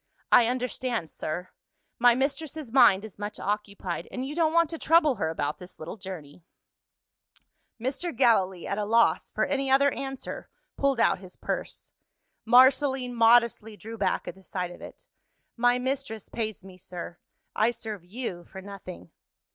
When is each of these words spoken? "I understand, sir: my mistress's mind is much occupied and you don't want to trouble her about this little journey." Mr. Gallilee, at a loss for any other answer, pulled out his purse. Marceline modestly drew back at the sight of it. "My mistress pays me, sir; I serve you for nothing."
"I 0.31 0.47
understand, 0.47 1.11
sir: 1.11 1.49
my 1.99 2.15
mistress's 2.15 2.73
mind 2.73 3.05
is 3.05 3.19
much 3.19 3.39
occupied 3.39 4.07
and 4.09 4.25
you 4.25 4.33
don't 4.33 4.51
want 4.51 4.71
to 4.71 4.79
trouble 4.79 5.17
her 5.17 5.29
about 5.29 5.59
this 5.59 5.77
little 5.77 5.95
journey." 5.95 6.43
Mr. 7.79 8.11
Gallilee, 8.15 8.65
at 8.65 8.79
a 8.79 8.85
loss 8.85 9.29
for 9.29 9.45
any 9.45 9.69
other 9.69 9.91
answer, 9.91 10.49
pulled 10.75 10.99
out 10.99 11.19
his 11.19 11.35
purse. 11.35 11.93
Marceline 12.45 13.13
modestly 13.13 13.77
drew 13.77 13.95
back 13.95 14.27
at 14.27 14.33
the 14.33 14.41
sight 14.41 14.71
of 14.71 14.81
it. 14.81 15.05
"My 15.55 15.77
mistress 15.77 16.29
pays 16.29 16.65
me, 16.65 16.79
sir; 16.79 17.19
I 17.55 17.69
serve 17.69 18.03
you 18.03 18.43
for 18.45 18.59
nothing." 18.59 19.11